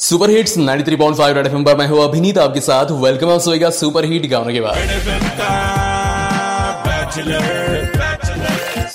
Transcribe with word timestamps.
Super 0.00 0.30
hits 0.30 0.52
93.5 0.58 1.32
red 1.34 1.46
FM 1.46 1.64
पर 1.64 1.76
मैं 1.76 1.86
हूँ 1.88 2.02
अभिनीत, 2.02 2.38
आपके 2.38 2.60
साथ 2.60 2.90
वेलकम 3.00 3.30
आप 3.30 3.40
सोएगा 3.40 3.70
सुपर 3.70 4.04
हिट 4.04 4.26
गाने 4.30 4.52
के 4.52 4.60
बाद। 4.60 4.76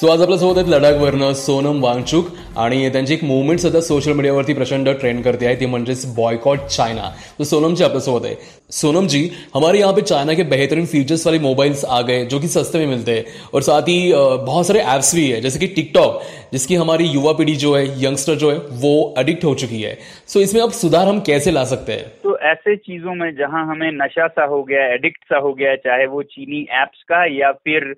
सो 0.04 0.10
आज 0.12 0.22
आपल्यासोबत 0.22 0.58
आहेत 0.58 0.70
लडाखवरनं 0.70 1.34
सोनम 1.34 1.80
वांगचूक 1.84 2.28
आणि 2.60 2.90
त्यांची 2.94 3.14
एक 3.14 3.24
मुवमेंट 3.24 3.60
सध्या 3.60 3.82
सोशल 3.82 4.14
मीडियावरती 4.14 4.54
प्रचंड 4.54 4.90
ट्रेंड 5.02 5.22
करते 5.24 5.46
आहे. 5.46 5.56
ती 5.60 5.66
म्हणजेच 5.66 6.06
बॉयकॉट 6.16 6.66
चाइना 6.68 7.10
तो 7.38 7.44
सोनम 7.44 7.76
जी 7.76 7.84
आपल्यासोबत 7.84 8.26
आहे. 8.26 8.36
सोनम 8.72 9.08
जी 9.08 9.30
हमारे 9.56 9.80
यहाँ 9.80 9.94
पे 9.94 10.02
चाइना 10.02 10.34
के 10.34 10.44
बेहतरीन 10.46 10.86
फीचर्स 10.86 11.26
वाले 11.28 11.40
मोबाइल्स 11.40 11.86
आ 11.86 12.02
गए, 12.02 12.26
जो 12.26 12.40
कि 12.40 12.48
सस्ते 12.48 12.80
में 12.80 12.88
मिलते 12.88 13.12
हैं. 13.12 13.26
और 13.54 13.62
साथ 13.62 13.82
ही 13.88 14.12
बहुत 14.46 14.68
सारे 14.68 14.80
ऐप्स 14.80 15.16
भी 15.16 15.30
है, 15.30 15.42
जैसे 15.42 15.60
कि 15.60 15.68
टिकटॉक 15.76 16.22
जिसकी 16.54 16.76
हमारी 16.76 17.08
युवा 17.08 17.34
पीढ़ी 17.34 17.56
जो 17.58 17.76
है 17.76 17.88
यंगस्टर 18.04 18.36
जो 18.36 18.52
है, 18.52 18.58
वो 18.58 19.14
अडिक्ट 19.18 19.46
हो 19.46 19.56
चुकी 19.56 19.82
है. 19.82 19.98
सो 20.28 20.40
इसमें 20.42 20.62
अब 20.62 20.72
सुधार 20.84 21.08
हम 21.08 21.20
कैसे 21.28 21.52
ला 21.52 21.64
सकते 21.66 21.92
हैं? 21.94 22.08
तो 22.24 22.38
ऐसे 22.46 22.76
चीज़ों 22.78 23.16
में 23.16 23.30
जहाँ 23.36 23.68
हमें 23.68 23.92
नशा 23.96 24.28
सा 24.30 24.46
हो 24.46 24.64
गया 24.64 24.94
एडिक्ट 24.94 25.24
सा 25.24 25.38
हो 25.38 25.54
गया, 25.54 25.76
चाहे 25.78 26.06
वो 26.08 26.24
चीनी 26.32 26.68
एप्स 26.82 27.04
का 27.04 27.26
या 27.36 27.52
फिर 27.52 27.96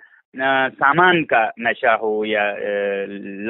सामान 0.70 1.24
का 1.24 1.52
नशा 1.60 1.94
हो 1.94 2.26
या 2.26 2.56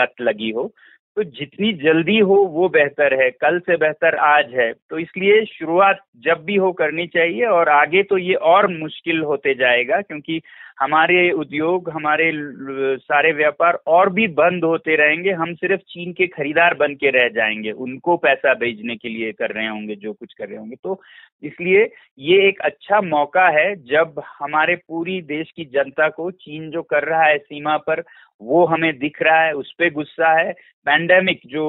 लत 0.03 0.13
लगी 0.21 0.52
हो 0.52 0.71
तो 1.18 1.24
जितनी 1.24 1.72
जल्दी 1.74 2.18
हो 2.20 2.36
वो 2.54 2.68
बेहतर 2.70 3.14
है, 3.22 3.30
कल 3.32 3.60
से 3.60 3.76
बेहतर 3.78 4.16
आज 4.18 4.54
है। 4.54 4.72
तो 4.90 4.98
इसलिए 5.00 5.44
शुरुआत 5.46 6.00
जब 6.26 6.44
भी 6.46 6.55
हो 6.55 6.72
करनी 6.72 7.05
चाहिए 7.08 7.46
और 7.46 7.70
आगे 7.70 8.04
तो 8.04 8.18
ये 8.18 8.34
और 8.34 8.68
मुश्किल 8.78 9.22
होते 9.22 9.54
जाएगा 9.54 10.02
क्योंकि 10.02 10.41
हमारे 10.80 11.32
उद्योग, 11.32 11.90
हमारे 11.90 12.32
सारे 12.98 13.32
व्यापार 13.32 13.78
और 13.88 14.10
भी 14.10 14.28
बंद 14.28 14.64
होते 14.64 14.96
रहेंगे। 14.96 15.32
हम 15.32 15.54
सिर्फ़ 15.54 15.82
चीन 15.82 16.12
के 16.14 16.28
खरीदार 16.28 16.74
बन 16.74 16.96
के 16.96 17.10
रह 17.10 17.30
जाएँगे। 17.30 17.72
उनको 17.72 18.18
पैसा 18.18 18.54
भेजने 18.54 18.96
के 18.96 19.10
लिए 19.10 19.32
कर 19.32 19.52
रहे 19.52 19.68
होंगे, 19.68 19.96
जो 19.96 20.13
कुछ 20.13 20.34
कर 20.34 20.48
रहे 20.48 20.58
होंगे। 20.58 20.76
तो 20.84 21.02
इसलिए 21.44 21.90
ये 22.20 22.48
एक 22.48 22.60
अच्छा 22.62 23.02
मौका 23.02 23.48
है 23.50 23.76
जब 23.85 24.22
हमारे 24.40 24.76
पूरी 24.76 25.22
देश 25.22 25.52
की 25.55 25.66
जनता 25.66 26.10
को 26.10 26.29
चीन 26.32 26.70
जो 26.72 26.82
कर 26.84 27.04
रहा 27.04 27.24
है 27.24 27.38
सीमा 27.38 27.77
पर 27.77 28.04
वो 28.41 28.66
हमें 28.66 28.98
दिख 29.00 29.22
रहा 29.22 29.41
है, 29.41 29.54
उस 29.54 29.72
पर 29.74 29.91
गुस्सा 29.94 30.32
है। 30.40 30.52
पैंडेमिक 30.88 31.41
जो 31.48 31.66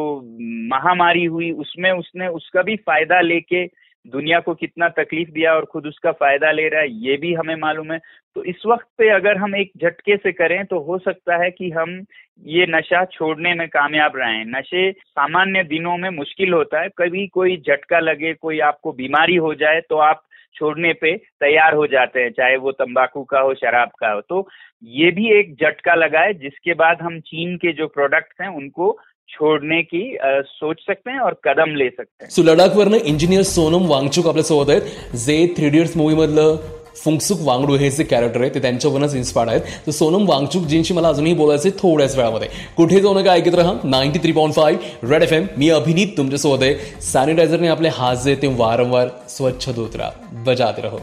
महामारी 0.70 1.25
हुई, 1.25 1.50
उसमें 1.53 1.91
उसने 1.92 2.28
उसका 2.28 2.62
भी 2.62 2.77
फ़ायदा 2.77 3.20
लेके 3.20 3.64
दुनिया 4.06 4.39
को 4.41 4.55
कितना 4.55 4.89
तकलीफ़ 4.89 5.31
दिया 5.31 5.55
और 5.55 5.64
खुद 5.64 5.87
उसका 5.87 6.11
फ़ायदा 6.12 6.50
ले 6.53 6.69
रहा 6.69 6.81
है, 6.81 6.91
ये 6.91 7.17
भी 7.17 7.33
हमें 7.34 7.55
मालूम 7.56 7.92
है। 7.92 7.98
तो 8.37 8.42
इस 8.44 8.62
वक्त 8.67 8.87
पे 8.98 9.09
अगर 9.11 9.37
हम 9.37 9.56
एक 9.56 9.70
झटके 9.78 10.17
से 10.17 10.33
करें 10.33 10.64
तो 10.64 10.78
हो 10.81 10.98
सकता 10.98 11.37
है 11.42 11.50
कि 11.50 11.70
हम 11.70 12.05
ये 12.47 12.67
नशा 12.69 13.05
छोड़ने 13.05 13.55
में 13.55 13.67
कामयाब 13.69 14.17
रहें। 14.17 14.44
नशे 14.48 14.91
सामान्य 14.92 15.62
दिनों 15.64 15.97
में 15.97 16.09
मुश्किल 16.11 16.53
होता 16.53 16.81
है। 16.81 16.89
कभी 16.98 17.27
कोई 17.28 17.56
झटका 17.59 18.00
लगे, 18.00 18.33
कोई 18.34 18.61
आपको 18.61 18.92
बीमारी 18.92 19.37
हो 19.37 19.55
जाए 19.55 19.81
तो 19.81 19.97
आप 19.98 20.22
छोड़ने 20.56 20.92
पे 20.92 21.16
तैयार 21.40 21.74
हो 21.74 21.86
जाते 21.86 22.20
हैं 22.20 22.30
चाहे 22.30 22.56
वो 22.56 22.72
तंबाकू 22.74 23.22
का 23.24 23.40
हो 23.40 23.54
शराब 23.54 23.90
का 24.00 24.12
हो। 24.12 24.20
तो 24.20 24.46
ये 24.84 25.10
भी 25.10 25.30
एक 25.30 25.54
झटका 25.54 25.94
लगा 25.94 26.20
है 26.20 26.34
जिसके 26.34 26.74
बाद 26.74 27.02
हम 27.02 27.20
चीन 27.26 27.56
के 27.56 27.72
जो 27.72 27.86
प्रोडक्ट्स 27.88 28.40
हैं 28.40 28.48
उनको 28.56 28.96
छोड़ने 29.28 29.82
की 29.82 30.16
आ, 30.16 30.40
सोच 30.40 30.80
सकते 30.80 31.10
हैं 31.10 31.20
और 31.20 31.40
कदम 31.44 31.74
ले 31.74 31.88
सकते 31.88 32.24
हैं। 32.24 32.30
सो 32.30 32.42
लडाखवरनं 32.42 33.06
इंजिनियर 33.06 33.42
सोनम 33.42 33.86
वांगचूक 33.86 34.26
आपल्यासोबत 34.26 34.70
आहेत. 34.70 34.82
जे 35.16 35.46
थ्री 35.56 35.66
इडियट्स 35.66 35.96
मूवीमधलं 35.96 36.74
फुंगसुक 37.05 37.41
वांगडू 37.41 37.77
हे 37.77 37.91
जे 37.91 38.05
कॅरेक्टर 38.05 38.41
आहे 38.41 38.50
ते 38.55 38.61
त्यांच्यावरूनच 38.61 39.14
इन्स्पायर्ड 39.14 39.50
आहेत. 39.50 39.61
तर 39.86 39.91
सोनम 39.91 40.28
वांगचूक 40.28 40.62
जींशी 40.62 40.94
मला 40.94 41.08
अजूनही 41.08 41.34
बोलायचं 41.34 41.70
थोड्याच 41.70 42.16
वेळामध्ये. 42.16 42.48
कुठे 42.77 43.00
जाऊ 43.00 43.14
नका 43.14 43.33
ऐकत 43.33 43.55
राहा. 43.55 43.72
Ninety 43.84 44.19
three 44.19 44.33
point 44.33 44.55
five 44.55 45.08
red 45.11 45.22
F 45.22 45.33
M 45.33 45.47
मी 45.56 45.69
अभिनीत 45.70 46.16
तुमच्यासोबत 46.16 46.62
आहे. 46.62 46.75
सॅनिटायझरने 47.03 47.69
आपले 47.69 47.88
हात 47.88 48.16
जे 48.16 48.34
ते 48.34 48.47
वारंवार 48.47 49.08
स्वच्छ 49.28 49.70
धुत 49.70 49.97
राहा. 49.97 50.11
बजात 50.47 50.75
रहो. 50.78 50.98